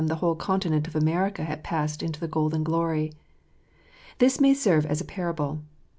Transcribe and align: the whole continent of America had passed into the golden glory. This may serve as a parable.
the 0.07 0.15
whole 0.15 0.33
continent 0.33 0.87
of 0.87 0.95
America 0.95 1.43
had 1.43 1.63
passed 1.63 2.01
into 2.01 2.19
the 2.19 2.27
golden 2.27 2.63
glory. 2.63 3.13
This 4.17 4.41
may 4.41 4.55
serve 4.55 4.83
as 4.87 4.99
a 4.99 5.05
parable. 5.05 5.59